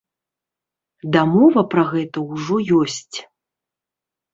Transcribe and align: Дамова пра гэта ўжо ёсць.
Дамова 1.17 1.61
пра 1.75 1.83
гэта 1.93 2.27
ўжо 2.33 2.55
ёсць. 2.83 3.17